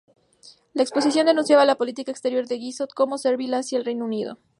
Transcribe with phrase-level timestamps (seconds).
[0.73, 4.39] La oposición denunciaba la política exterior de Guizot como servil hacia el Reino Unido.